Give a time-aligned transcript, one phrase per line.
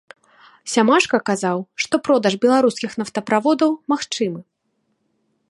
[0.75, 4.39] Сямашка казаў, што продаж беларускіх нафтаправодаў магчымы.